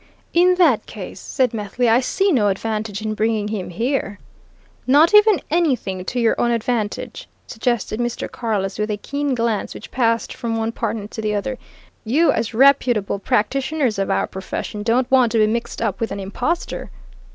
"In 0.33 0.55
that 0.55 0.87
case," 0.87 1.19
said 1.19 1.53
Methley, 1.53 1.87
"I 1.87 1.99
see 1.99 2.31
no 2.31 2.47
advantage 2.47 3.03
in 3.03 3.13
bringing 3.13 3.49
him 3.49 3.69
here." 3.69 4.17
"Not 4.87 5.13
even 5.13 5.39
anything 5.51 6.03
to 6.05 6.19
your 6.19 6.33
own 6.41 6.49
advantage?" 6.49 7.29
suggested 7.45 7.99
Mr. 7.99 8.27
Carless, 8.27 8.79
with 8.79 8.89
a 8.89 8.97
keen 8.97 9.35
glance 9.35 9.75
which 9.75 9.91
passed 9.91 10.33
from 10.33 10.57
one 10.57 10.71
partner 10.71 11.05
to 11.05 11.21
the 11.21 11.35
other. 11.35 11.59
"You, 12.03 12.31
as 12.31 12.51
reputable 12.55 13.19
practitioners 13.19 13.99
of 13.99 14.09
our 14.09 14.25
profession, 14.25 14.81
don't 14.81 15.11
want 15.11 15.33
to 15.33 15.37
be 15.37 15.45
mixed 15.45 15.83
up 15.83 15.99
with 15.99 16.11
an 16.11 16.19
impostor?" 16.19 16.89